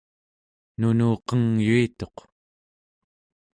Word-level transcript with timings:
nunuqengyuituq 0.79 2.17